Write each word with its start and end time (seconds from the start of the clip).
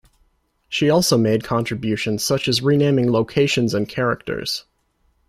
She 0.67 0.89
also 0.89 1.15
made 1.15 1.43
contributions 1.43 2.23
such 2.23 2.47
as 2.47 2.63
renaming 2.63 3.11
locations 3.11 3.75
and 3.75 3.87
characters. 3.87 4.65